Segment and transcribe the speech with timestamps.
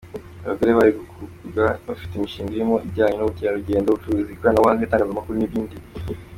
[0.45, 5.75] Abagore bari guhugurwa, bafite imishinga irimo ijyanye n’ubukerarugendo, ubucuruzi, ikoranabuhanga, itangazamakuru n’ibindi.